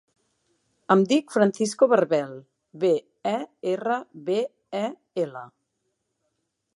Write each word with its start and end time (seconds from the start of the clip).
Em 0.95 1.01
dic 1.11 1.33
Francisco 1.35 1.87
Berbel: 1.91 2.33
be, 2.85 2.91
e, 3.33 3.35
erra, 3.73 3.99
be, 4.31 4.41
e, 4.83 4.85
ela. 5.25 5.47